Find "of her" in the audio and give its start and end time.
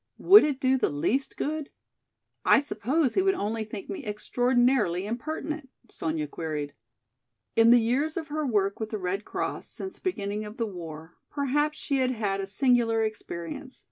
8.17-8.43